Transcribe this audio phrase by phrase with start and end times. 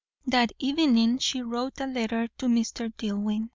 [0.25, 2.91] That evening she wrote a letter to Mr.
[2.97, 3.49] Dillwyn.